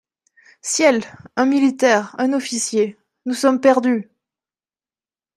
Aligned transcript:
Ciel! 0.63 1.03
un 1.35 1.45
militaire! 1.45 2.15
un 2.17 2.33
officier! 2.33 2.97
nous 3.27 3.35
sommes 3.35 3.61
perdus! 3.61 4.09